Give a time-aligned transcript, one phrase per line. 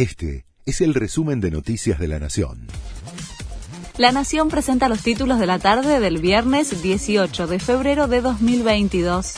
[0.00, 2.68] Este es el resumen de Noticias de la Nación.
[3.98, 9.34] La Nación presenta los títulos de la tarde del viernes 18 de febrero de 2022.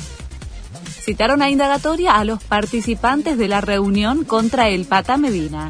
[1.01, 5.69] Citaron a indagatoria a los participantes de la reunión contra el Pata Medina.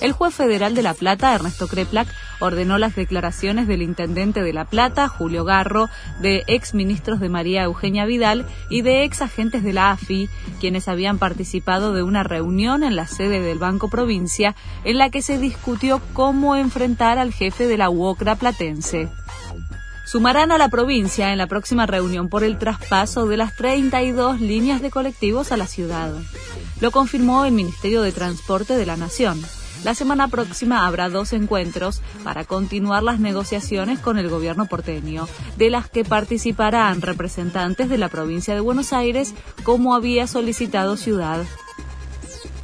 [0.00, 2.08] El juez federal de La Plata, Ernesto Kreplak,
[2.40, 5.88] ordenó las declaraciones del intendente de La Plata, Julio Garro,
[6.20, 10.28] de ex ministros de María Eugenia Vidal y de ex agentes de la AFI,
[10.60, 14.54] quienes habían participado de una reunión en la sede del Banco Provincia
[14.84, 19.08] en la que se discutió cómo enfrentar al jefe de la UOCRA platense
[20.04, 24.80] sumarán a la provincia en la próxima reunión por el traspaso de las 32 líneas
[24.80, 26.12] de colectivos a la ciudad.
[26.80, 29.42] Lo confirmó el Ministerio de Transporte de la Nación.
[29.84, 35.68] La semana próxima habrá dos encuentros para continuar las negociaciones con el gobierno porteño, de
[35.68, 41.44] las que participarán representantes de la provincia de Buenos Aires, como había solicitado Ciudad.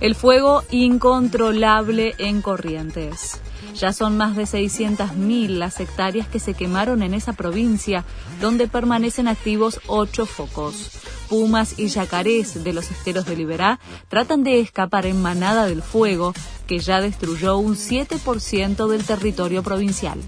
[0.00, 3.38] El fuego incontrolable en Corrientes.
[3.74, 8.04] Ya son más de 600.000 las hectáreas que se quemaron en esa provincia,
[8.40, 14.58] donde permanecen activos ocho focos pumas y yacarés de los esteros de Liberá tratan de
[14.58, 16.34] escapar en manada del fuego
[16.66, 20.20] que ya destruyó un 7% del territorio provincial.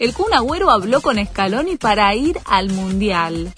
[0.00, 3.52] El Kun Agüero habló con Scaloni para ir al Mundial.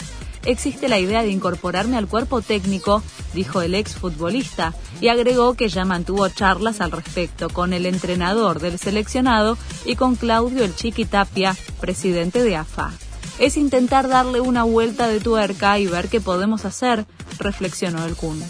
[0.45, 5.85] Existe la idea de incorporarme al cuerpo técnico, dijo el exfutbolista, y agregó que ya
[5.85, 11.57] mantuvo charlas al respecto con el entrenador del seleccionado y con Claudio El Chiqui Tapia,
[11.81, 12.93] presidente de AFA
[13.39, 17.07] es intentar darle una vuelta de tuerca y ver qué podemos hacer,
[17.39, 18.41] reflexionó el Kun.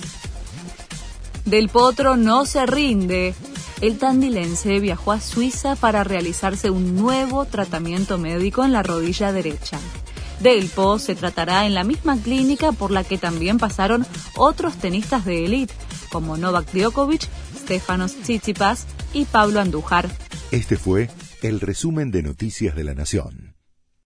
[1.45, 3.35] Del Potro no se rinde.
[3.81, 9.79] El tandilense viajó a Suiza para realizarse un nuevo tratamiento médico en la rodilla derecha.
[10.41, 15.25] Del Po se tratará en la misma clínica por la que también pasaron otros tenistas
[15.25, 15.75] de élite,
[16.11, 20.09] como Novak Djokovic, Stefanos Tsitsipas y Pablo Andújar.
[20.51, 21.11] Este fue
[21.43, 23.52] el resumen de Noticias de la Nación.